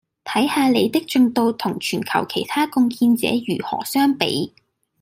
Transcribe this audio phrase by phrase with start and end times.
[0.25, 4.51] 睇下您的進度同全球其他貢獻者如何相比